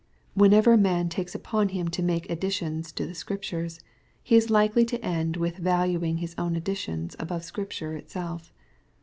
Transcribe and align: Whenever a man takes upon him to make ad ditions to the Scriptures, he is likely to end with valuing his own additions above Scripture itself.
Whenever 0.33 0.73
a 0.73 0.77
man 0.79 1.09
takes 1.09 1.35
upon 1.35 1.69
him 1.69 1.87
to 1.89 2.01
make 2.01 2.27
ad 2.27 2.41
ditions 2.41 2.91
to 2.95 3.05
the 3.05 3.13
Scriptures, 3.13 3.81
he 4.23 4.35
is 4.35 4.49
likely 4.49 4.83
to 4.83 4.99
end 5.05 5.37
with 5.37 5.57
valuing 5.57 6.17
his 6.17 6.33
own 6.39 6.55
additions 6.55 7.15
above 7.19 7.43
Scripture 7.43 7.93
itself. 7.93 8.51